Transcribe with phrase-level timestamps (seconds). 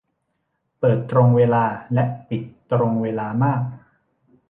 [0.79, 1.63] เปิดตรงเวลา
[1.93, 3.61] และปิดตรงเวลามาก